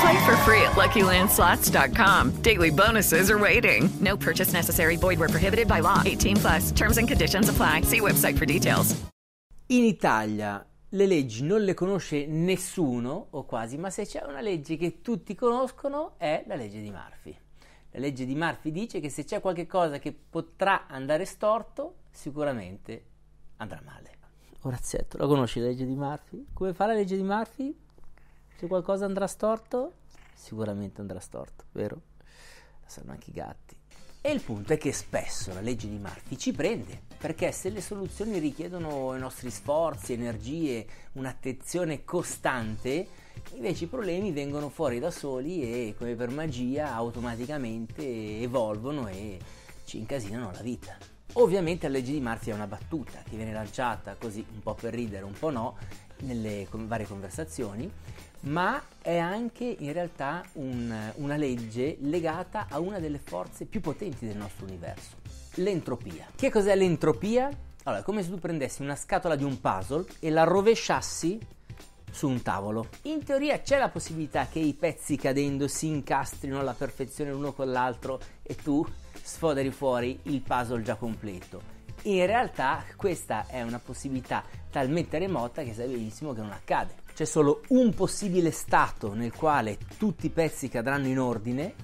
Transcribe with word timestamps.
Play 0.00 0.24
for 0.26 0.36
free 0.44 0.62
at 0.62 0.76
LuckyLandSlots.com. 0.76 2.42
Daily 2.42 2.70
bonuses 2.70 3.30
are 3.30 3.38
waiting. 3.38 3.88
No 4.00 4.16
purchase 4.16 4.52
necessary. 4.52 4.96
Void 4.96 5.18
where 5.18 5.28
prohibited 5.28 5.66
by 5.66 5.80
law. 5.80 6.02
18 6.04 6.36
plus. 6.36 6.70
Terms 6.72 6.98
and 6.98 7.08
conditions 7.08 7.48
apply. 7.48 7.82
See 7.82 8.00
website 8.00 8.36
for 8.38 8.44
details. 8.44 8.94
In 9.70 9.84
Italia 9.84 10.64
le 10.90 11.06
leggi 11.06 11.42
non 11.42 11.62
le 11.62 11.74
conosce 11.74 12.26
nessuno, 12.26 13.26
o 13.30 13.44
quasi, 13.44 13.76
ma 13.76 13.90
se 13.90 14.06
c'è 14.06 14.24
una 14.26 14.40
legge 14.40 14.76
che 14.76 15.02
tutti 15.02 15.34
conoscono 15.34 16.14
è 16.16 16.44
la 16.46 16.54
legge 16.54 16.80
di 16.80 16.90
Murphy. 16.90 17.36
La 17.90 17.98
legge 17.98 18.24
di 18.24 18.34
Murphy 18.34 18.70
dice 18.70 19.00
che 19.00 19.10
se 19.10 19.24
c'è 19.24 19.40
qualcosa 19.40 19.98
che 19.98 20.12
potrà 20.12 20.86
andare 20.86 21.26
storto, 21.26 21.96
sicuramente 22.10 23.04
andrà 23.56 23.82
male. 23.84 24.16
Orazzetto, 24.62 25.18
la 25.18 25.26
conosci 25.26 25.60
la 25.60 25.66
legge 25.66 25.84
di 25.84 25.94
Murphy? 25.94 26.46
Come 26.54 26.72
fa 26.72 26.86
la 26.86 26.94
legge 26.94 27.16
di 27.16 27.22
Murphy? 27.22 27.76
Se 28.58 28.66
qualcosa 28.66 29.04
andrà 29.04 29.28
storto, 29.28 29.92
sicuramente 30.34 31.00
andrà 31.00 31.20
storto, 31.20 31.66
vero? 31.70 31.94
Lo 31.94 32.88
sanno 32.88 33.12
anche 33.12 33.30
i 33.30 33.32
gatti. 33.32 33.76
E 34.20 34.32
il 34.32 34.40
punto 34.40 34.72
è 34.72 34.76
che 34.76 34.92
spesso 34.92 35.54
la 35.54 35.60
legge 35.60 35.88
di 35.88 35.96
Murphy 35.96 36.36
ci 36.36 36.50
prende, 36.50 37.02
perché 37.18 37.52
se 37.52 37.70
le 37.70 37.80
soluzioni 37.80 38.40
richiedono 38.40 39.14
i 39.14 39.20
nostri 39.20 39.52
sforzi, 39.52 40.14
energie, 40.14 40.84
un'attenzione 41.12 42.04
costante, 42.04 43.06
invece 43.52 43.84
i 43.84 43.86
problemi 43.86 44.32
vengono 44.32 44.70
fuori 44.70 44.98
da 44.98 45.12
soli 45.12 45.62
e 45.62 45.94
come 45.96 46.16
per 46.16 46.30
magia 46.30 46.94
automaticamente 46.94 48.40
evolvono 48.40 49.06
e 49.06 49.38
ci 49.84 49.98
incasinano 49.98 50.50
la 50.50 50.62
vita. 50.62 50.96
Ovviamente 51.34 51.86
la 51.86 51.92
legge 51.98 52.10
di 52.10 52.20
Murphy 52.20 52.50
è 52.50 52.54
una 52.54 52.66
battuta 52.66 53.22
che 53.22 53.36
viene 53.36 53.52
lanciata 53.52 54.16
così 54.18 54.44
un 54.52 54.62
po' 54.62 54.74
per 54.74 54.94
ridere, 54.94 55.24
un 55.24 55.38
po' 55.38 55.50
no, 55.50 55.76
nelle 56.22 56.66
varie 56.70 57.06
conversazioni, 57.06 57.88
ma 58.40 58.82
è 59.00 59.16
anche 59.16 59.64
in 59.64 59.92
realtà 59.92 60.44
un, 60.54 61.12
una 61.16 61.36
legge 61.36 61.96
legata 62.00 62.66
a 62.68 62.78
una 62.78 62.98
delle 62.98 63.18
forze 63.18 63.64
più 63.64 63.80
potenti 63.80 64.26
del 64.26 64.36
nostro 64.36 64.66
universo, 64.66 65.16
l'entropia. 65.54 66.26
Che 66.34 66.50
cos'è 66.50 66.74
l'entropia? 66.74 67.50
Allora, 67.84 68.02
è 68.02 68.04
come 68.04 68.22
se 68.22 68.30
tu 68.30 68.38
prendessi 68.38 68.82
una 68.82 68.96
scatola 68.96 69.34
di 69.34 69.44
un 69.44 69.60
puzzle 69.60 70.04
e 70.20 70.30
la 70.30 70.44
rovesciassi 70.44 71.38
su 72.10 72.28
un 72.28 72.42
tavolo. 72.42 72.88
In 73.02 73.24
teoria 73.24 73.60
c'è 73.60 73.78
la 73.78 73.88
possibilità 73.88 74.46
che 74.46 74.58
i 74.58 74.74
pezzi 74.74 75.16
cadendo 75.16 75.68
si 75.68 75.86
incastrino 75.86 76.58
alla 76.58 76.74
perfezione 76.74 77.30
l'uno 77.30 77.52
con 77.52 77.70
l'altro 77.70 78.20
e 78.42 78.54
tu 78.56 78.84
sfoderi 79.22 79.70
fuori 79.70 80.18
il 80.24 80.40
puzzle 80.40 80.82
già 80.82 80.96
completo. 80.96 81.77
In 82.02 82.24
realtà 82.26 82.84
questa 82.96 83.46
è 83.48 83.62
una 83.62 83.80
possibilità 83.80 84.44
talmente 84.70 85.18
remota 85.18 85.62
che 85.62 85.74
sai 85.74 85.88
benissimo 85.88 86.32
che 86.32 86.40
non 86.40 86.52
accade. 86.52 86.94
C'è 87.12 87.24
solo 87.24 87.62
un 87.68 87.92
possibile 87.92 88.52
stato 88.52 89.14
nel 89.14 89.32
quale 89.32 89.78
tutti 89.96 90.26
i 90.26 90.30
pezzi 90.30 90.68
cadranno 90.68 91.08
in 91.08 91.18
ordine 91.18 91.74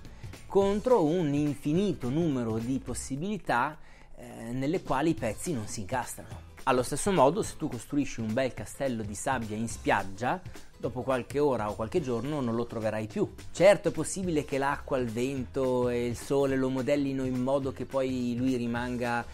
contro 0.47 1.04
un 1.04 1.34
infinito 1.34 2.08
numero 2.08 2.58
di 2.58 2.78
possibilità 2.78 3.76
eh, 4.16 4.52
nelle 4.52 4.82
quali 4.82 5.10
i 5.10 5.14
pezzi 5.14 5.52
non 5.52 5.66
si 5.66 5.80
incastrano. 5.80 6.52
Allo 6.66 6.82
stesso 6.82 7.12
modo, 7.12 7.42
se 7.42 7.56
tu 7.58 7.69
costruisci 7.69 8.20
un 8.20 8.32
bel 8.32 8.54
castello 8.54 9.02
di 9.02 9.14
sabbia 9.14 9.56
in 9.56 9.69
spiaggia, 9.69 10.41
dopo 10.78 11.02
qualche 11.02 11.38
ora 11.38 11.69
o 11.69 11.75
qualche 11.75 12.00
giorno 12.00 12.41
non 12.41 12.54
lo 12.54 12.64
troverai 12.64 13.06
più. 13.06 13.31
Certo 13.52 13.88
è 13.88 13.92
possibile 13.92 14.44
che 14.44 14.56
l'acqua, 14.56 14.96
il 14.96 15.10
vento 15.10 15.88
e 15.88 16.06
il 16.06 16.16
sole 16.16 16.56
lo 16.56 16.70
modellino 16.70 17.25
in 17.25 17.42
modo 17.42 17.72
che 17.72 17.84
poi 17.84 18.34
lui 18.36 18.56
rimanga 18.56 19.25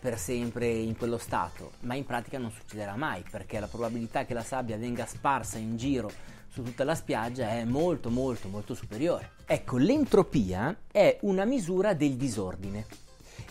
per 0.00 0.18
sempre 0.18 0.68
in 0.68 0.96
quello 0.96 1.18
stato, 1.18 1.72
ma 1.80 1.94
in 1.94 2.04
pratica 2.04 2.38
non 2.38 2.50
succederà 2.50 2.96
mai 2.96 3.24
perché 3.28 3.60
la 3.60 3.66
probabilità 3.66 4.24
che 4.24 4.34
la 4.34 4.42
sabbia 4.42 4.76
venga 4.76 5.06
sparsa 5.06 5.58
in 5.58 5.76
giro 5.76 6.10
su 6.48 6.62
tutta 6.62 6.84
la 6.84 6.94
spiaggia 6.94 7.50
è 7.50 7.64
molto 7.64 8.10
molto 8.10 8.48
molto 8.48 8.74
superiore. 8.74 9.32
Ecco, 9.46 9.76
l'entropia 9.76 10.76
è 10.90 11.18
una 11.22 11.44
misura 11.44 11.94
del 11.94 12.16
disordine 12.16 12.86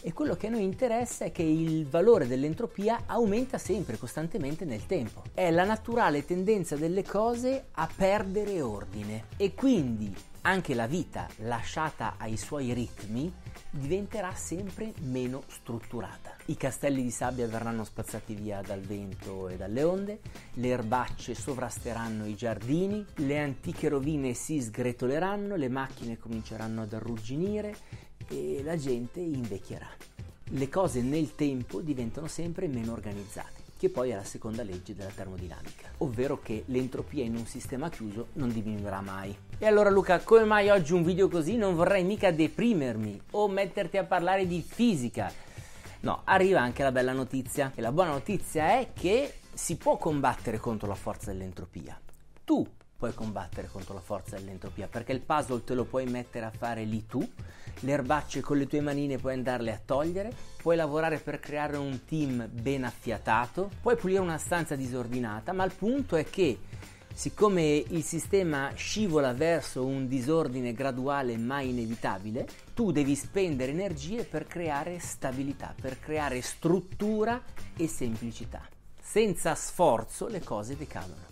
e 0.02 0.14
quello 0.14 0.36
che 0.36 0.48
a 0.48 0.50
noi 0.50 0.64
interessa 0.64 1.26
è 1.26 1.32
che 1.32 1.44
il 1.44 1.88
valore 1.88 2.28
dell'entropia 2.28 3.04
aumenta 3.06 3.58
sempre, 3.58 3.98
costantemente 3.98 4.66
nel 4.66 4.86
tempo. 4.86 5.24
È 5.34 5.50
la 5.52 5.66
naturale 5.66 6.26
tendenza 6.26 6.76
delle 6.76 7.04
cose 7.04 7.66
a 7.72 7.90
perdere 7.94 8.62
ordine 8.62 9.26
e 9.38 9.54
quindi 9.54 10.14
anche 10.42 10.74
la 10.74 10.88
vita 10.88 11.28
lasciata 11.38 12.16
ai 12.18 12.38
suoi 12.38 12.74
ritmi 12.74 13.32
diventerà 13.72 14.34
sempre 14.34 14.94
meno 15.02 15.44
strutturata. 15.48 16.36
I 16.46 16.56
castelli 16.56 17.04
di 17.04 17.12
sabbia 17.12 17.48
verranno 17.48 17.84
spazzati 17.84 18.34
via 18.34 18.62
dal 18.62 18.80
vento 18.80 19.50
e 19.50 19.58
dalle 19.58 19.84
onde, 19.84 20.20
le 20.54 20.68
erbacce 20.70 21.36
sovrasteranno 21.36 22.26
i 22.26 22.36
giardini, 22.36 23.06
le 23.16 23.40
antiche 23.40 23.90
rovine 23.90 24.34
si 24.34 24.62
sgretoleranno, 24.62 25.56
le 25.56 25.70
macchine 25.70 26.18
cominceranno 26.18 26.84
ad 26.84 26.94
arrugginire 26.94 27.76
e 28.28 28.62
la 28.64 28.78
gente 28.78 29.20
invecchierà. 29.20 29.88
Le 30.52 30.70
cose 30.70 31.02
nel 31.02 31.36
tempo 31.36 31.82
diventano 31.82 32.28
sempre 32.28 32.68
meno 32.68 32.94
organizzate, 32.94 33.59
che 33.80 33.88
poi 33.88 34.10
è 34.10 34.16
la 34.16 34.26
seconda 34.26 34.62
legge 34.62 34.94
della 34.94 35.10
termodinamica, 35.10 35.88
ovvero 36.00 36.42
che 36.42 36.64
l'entropia 36.66 37.24
in 37.24 37.38
un 37.38 37.46
sistema 37.46 37.90
chiuso 37.90 38.28
non 38.34 38.52
diminuirà 38.52 39.00
mai. 39.00 39.34
E 39.58 39.66
allora 39.66 39.90
Luca, 39.90 40.20
come 40.20 40.44
mai 40.44 40.68
oggi 40.68 40.92
un 40.92 41.02
video 41.02 41.30
così? 41.30 41.56
Non 41.56 41.76
vorrei 41.76 42.04
mica 42.04 42.30
deprimermi 42.30 43.22
o 43.32 43.48
metterti 43.48 43.96
a 43.96 44.04
parlare 44.04 44.46
di 44.46 44.62
fisica. 44.62 45.32
No, 46.02 46.24
arriva 46.26 46.60
anche 46.60 46.84
la 46.84 46.92
bella 46.92 47.14
notizia. 47.14 47.72
E 47.74 47.80
la 47.80 47.94
buona 47.94 48.12
notizia 48.12 48.80
è 48.80 48.90
che 48.94 49.36
si 49.54 49.78
può 49.78 49.96
combattere 49.96 50.58
contro 50.58 50.90
la 50.90 50.96
forza 50.96 51.32
dell'entropia. 51.32 51.98
Tu 52.44 52.68
puoi 53.00 53.16
combattere 53.16 53.70
contro 53.72 53.96
la 53.96 54.02
forza 54.02 54.36
dell'entropia 54.36 54.88
perché 54.88 55.14
il 55.14 55.22
puzzle 55.22 55.64
te 55.64 55.74
lo 55.74 55.86
puoi 55.86 56.06
mettere 56.06 56.46
a 56.46 56.52
fare 56.52 56.84
lì 56.84 57.08
tu 57.08 57.28
le 57.82 57.94
erbacce 57.94 58.42
con 58.42 58.58
le 58.58 58.68
tue 58.68 58.82
manine 58.82 59.18
puoi 59.18 59.34
andarle 59.34 59.72
a 59.72 59.80
togliere, 59.84 60.34
puoi 60.62 60.76
lavorare 60.76 61.20
per 61.20 61.40
creare 61.40 61.78
un 61.78 62.04
team 62.06 62.50
ben 62.52 62.84
affiatato, 62.84 63.72
puoi 63.82 63.96
pulire 63.96 64.20
una 64.20 64.38
stanza 64.38 64.76
disordinata, 64.76 65.54
ma 65.54 65.64
il 65.64 65.72
punto 65.72 66.18
è 66.18 66.26
che 66.26 66.60
siccome 67.14 67.84
il 67.88 68.04
sistema 68.04 68.74
scivola 68.76 69.34
verso 69.34 69.86
un 69.86 70.08
disordine 70.08 70.74
graduale 70.74 71.38
ma 71.38 71.62
inevitabile, 71.62 72.48
tu 72.74 72.92
devi 72.92 73.16
spendere 73.16 73.72
energie 73.72 74.26
per 74.26 74.46
creare 74.46 75.00
stabilità, 75.00 75.74
per 75.80 76.00
creare 76.00 76.42
struttura 76.42 77.42
e 77.78 77.88
semplicità. 77.88 78.62
Senza 79.02 79.56
sforzo 79.56 80.28
le 80.28 80.42
cose 80.42 80.76
decadono. 80.76 81.28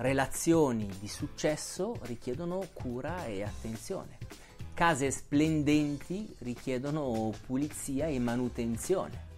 Relazioni 0.00 0.88
di 0.98 1.08
successo 1.08 1.96
richiedono 2.02 2.66
cura 2.72 3.26
e 3.26 3.42
attenzione 3.42 4.16
case 4.80 5.10
splendenti 5.10 6.34
richiedono 6.38 7.34
pulizia 7.44 8.06
e 8.06 8.18
manutenzione. 8.18 9.28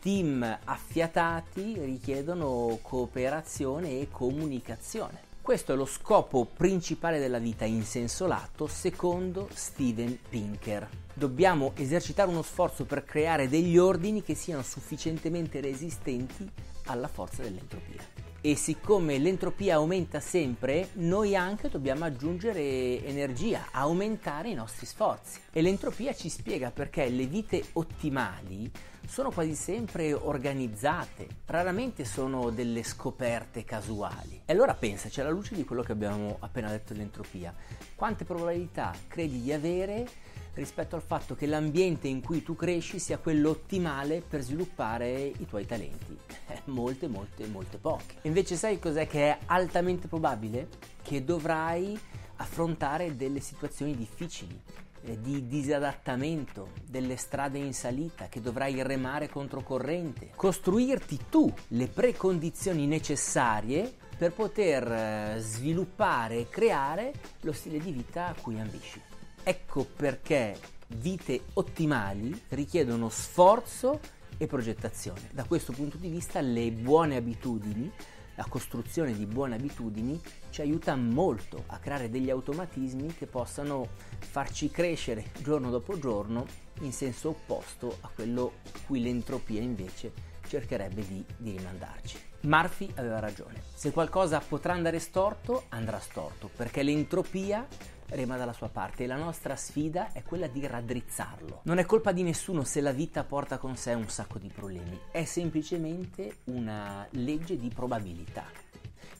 Team 0.00 0.58
affiatati 0.62 1.74
richiedono 1.80 2.78
cooperazione 2.80 3.98
e 3.98 4.06
comunicazione. 4.12 5.22
Questo 5.42 5.72
è 5.72 5.74
lo 5.74 5.86
scopo 5.86 6.44
principale 6.44 7.18
della 7.18 7.40
vita 7.40 7.64
in 7.64 7.82
senso 7.82 8.28
lato, 8.28 8.68
secondo 8.68 9.48
Steven 9.52 10.16
Pinker. 10.28 10.88
Dobbiamo 11.12 11.72
esercitare 11.74 12.30
uno 12.30 12.42
sforzo 12.42 12.84
per 12.84 13.02
creare 13.02 13.48
degli 13.48 13.76
ordini 13.76 14.22
che 14.22 14.36
siano 14.36 14.62
sufficientemente 14.62 15.60
resistenti 15.60 16.48
alla 16.84 17.08
forza 17.08 17.42
dell'entropia 17.42 18.19
e 18.42 18.56
siccome 18.56 19.18
l'entropia 19.18 19.74
aumenta 19.74 20.18
sempre, 20.20 20.88
noi 20.94 21.36
anche 21.36 21.68
dobbiamo 21.68 22.04
aggiungere 22.04 23.04
energia, 23.04 23.66
aumentare 23.70 24.48
i 24.48 24.54
nostri 24.54 24.86
sforzi. 24.86 25.40
E 25.52 25.60
l'entropia 25.60 26.14
ci 26.14 26.28
spiega 26.28 26.70
perché 26.70 27.08
le 27.08 27.26
vite 27.26 27.62
ottimali 27.74 28.70
sono 29.10 29.32
quasi 29.32 29.56
sempre 29.56 30.12
organizzate, 30.12 31.26
raramente 31.46 32.04
sono 32.04 32.50
delle 32.50 32.84
scoperte 32.84 33.64
casuali. 33.64 34.42
E 34.44 34.52
allora 34.52 34.74
pensaci 34.74 35.20
alla 35.20 35.30
luce 35.30 35.56
di 35.56 35.64
quello 35.64 35.82
che 35.82 35.90
abbiamo 35.90 36.36
appena 36.38 36.68
detto 36.68 36.92
dell'entropia, 36.92 37.52
quante 37.96 38.24
probabilità 38.24 38.94
credi 39.08 39.42
di 39.42 39.52
avere 39.52 40.06
rispetto 40.54 40.94
al 40.94 41.02
fatto 41.02 41.34
che 41.34 41.46
l'ambiente 41.46 42.06
in 42.06 42.22
cui 42.22 42.44
tu 42.44 42.54
cresci 42.54 43.00
sia 43.00 43.18
quello 43.18 43.50
ottimale 43.50 44.22
per 44.22 44.42
sviluppare 44.42 45.10
i 45.24 45.44
tuoi 45.44 45.66
talenti? 45.66 46.16
Molte, 46.66 47.08
molte, 47.08 47.46
molte 47.48 47.78
poche. 47.78 48.14
Invece 48.22 48.54
sai 48.54 48.78
cos'è 48.78 49.08
che 49.08 49.32
è 49.32 49.38
altamente 49.46 50.06
probabile? 50.06 50.68
Che 51.02 51.24
dovrai 51.24 51.98
affrontare 52.36 53.16
delle 53.16 53.40
situazioni 53.40 53.96
difficili, 53.96 54.56
di 55.02 55.46
disadattamento, 55.46 56.72
delle 56.86 57.16
strade 57.16 57.58
in 57.58 57.72
salita 57.72 58.28
che 58.28 58.40
dovrai 58.40 58.82
remare 58.82 59.28
controcorrente, 59.28 60.30
costruirti 60.34 61.18
tu 61.30 61.52
le 61.68 61.88
precondizioni 61.88 62.86
necessarie 62.86 63.92
per 64.16 64.32
poter 64.32 64.92
eh, 64.92 65.34
sviluppare 65.38 66.40
e 66.40 66.48
creare 66.48 67.12
lo 67.40 67.52
stile 67.52 67.78
di 67.78 67.90
vita 67.90 68.26
a 68.26 68.34
cui 68.34 68.60
ambisci. 68.60 69.00
Ecco 69.42 69.84
perché 69.84 70.58
vite 70.88 71.40
ottimali 71.54 72.38
richiedono 72.48 73.08
sforzo 73.08 73.98
e 74.36 74.46
progettazione. 74.46 75.28
Da 75.32 75.44
questo 75.44 75.72
punto 75.72 75.96
di 75.96 76.08
vista 76.08 76.40
le 76.40 76.70
buone 76.70 77.16
abitudini, 77.16 77.90
la 78.40 78.46
costruzione 78.48 79.12
di 79.12 79.26
buone 79.26 79.56
abitudini 79.56 80.18
ci 80.48 80.62
aiuta 80.62 80.96
molto 80.96 81.64
a 81.66 81.78
creare 81.78 82.08
degli 82.08 82.30
automatismi 82.30 83.14
che 83.14 83.26
possano 83.26 83.88
farci 84.18 84.70
crescere 84.70 85.26
giorno 85.42 85.68
dopo 85.68 85.98
giorno 85.98 86.46
in 86.80 86.90
senso 86.90 87.28
opposto 87.28 87.98
a 88.00 88.08
quello 88.08 88.54
cui 88.86 89.02
l'entropia 89.02 89.60
invece 89.60 90.12
cercherebbe 90.48 91.06
di, 91.06 91.22
di 91.36 91.50
rimandarci. 91.50 92.18
Murphy 92.40 92.90
aveva 92.94 93.18
ragione, 93.18 93.60
se 93.74 93.90
qualcosa 93.90 94.40
potrà 94.40 94.72
andare 94.72 95.00
storto, 95.00 95.64
andrà 95.68 95.98
storto, 96.00 96.48
perché 96.56 96.82
l'entropia 96.82 97.66
rema 98.10 98.36
dalla 98.36 98.52
sua 98.52 98.68
parte 98.68 99.04
e 99.04 99.06
la 99.06 99.16
nostra 99.16 99.56
sfida 99.56 100.12
è 100.12 100.22
quella 100.22 100.46
di 100.46 100.66
raddrizzarlo. 100.66 101.60
Non 101.64 101.78
è 101.78 101.84
colpa 101.84 102.12
di 102.12 102.22
nessuno 102.22 102.64
se 102.64 102.80
la 102.80 102.92
vita 102.92 103.24
porta 103.24 103.58
con 103.58 103.76
sé 103.76 103.94
un 103.94 104.08
sacco 104.08 104.38
di 104.38 104.48
problemi, 104.48 104.98
è 105.10 105.24
semplicemente 105.24 106.38
una 106.44 107.06
legge 107.10 107.56
di 107.56 107.68
probabilità. 107.68 108.44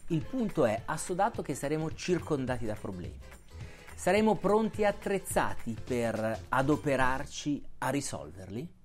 Il 0.08 0.24
punto 0.24 0.64
è 0.64 0.82
assodato 0.86 1.42
che 1.42 1.54
saremo 1.54 1.94
circondati 1.94 2.66
da 2.66 2.74
problemi. 2.74 3.18
Saremo 3.94 4.36
pronti 4.36 4.80
e 4.82 4.86
attrezzati 4.86 5.76
per 5.84 6.46
adoperarci 6.48 7.62
a 7.78 7.90
risolverli? 7.90 8.79